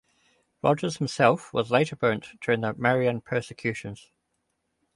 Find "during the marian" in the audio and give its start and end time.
2.41-3.21